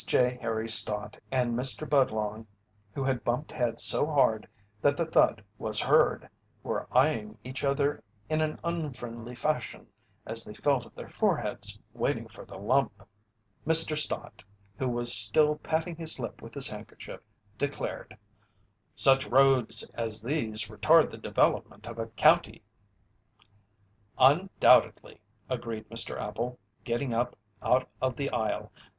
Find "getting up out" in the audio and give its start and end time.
26.83-27.87